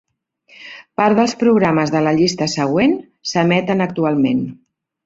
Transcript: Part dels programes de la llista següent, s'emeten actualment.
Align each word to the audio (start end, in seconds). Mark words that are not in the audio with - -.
Part 1.01 1.19
dels 1.19 1.35
programes 1.43 1.93
de 1.97 2.03
la 2.09 2.15
llista 2.23 2.51
següent, 2.57 2.99
s'emeten 3.35 3.89
actualment. 3.91 4.45